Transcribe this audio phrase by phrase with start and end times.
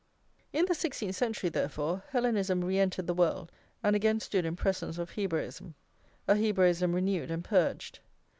[0.51, 3.51] In the sixteenth century, therefore, Hellenism re entered the world,
[3.83, 5.75] and again stood in presence of Hebraism,
[6.27, 7.99] a Hebraism renewed and purged.